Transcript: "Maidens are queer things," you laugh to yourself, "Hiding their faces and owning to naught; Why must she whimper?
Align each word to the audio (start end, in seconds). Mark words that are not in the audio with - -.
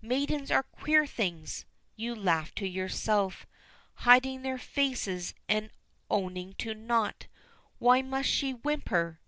"Maidens 0.00 0.52
are 0.52 0.62
queer 0.62 1.06
things," 1.08 1.64
you 1.96 2.14
laugh 2.14 2.54
to 2.54 2.68
yourself, 2.68 3.48
"Hiding 3.94 4.42
their 4.42 4.56
faces 4.56 5.34
and 5.48 5.72
owning 6.08 6.52
to 6.58 6.72
naught; 6.72 7.26
Why 7.80 8.00
must 8.00 8.28
she 8.28 8.52
whimper? 8.52 9.18